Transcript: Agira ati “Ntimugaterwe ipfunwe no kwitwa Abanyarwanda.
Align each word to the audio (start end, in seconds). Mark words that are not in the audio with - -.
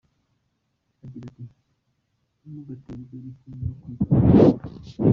Agira 1.03 1.25
ati 1.31 1.43
“Ntimugaterwe 2.39 3.15
ipfunwe 3.31 3.65
no 3.67 3.75
kwitwa 3.79 4.15
Abanyarwanda. 4.15 4.63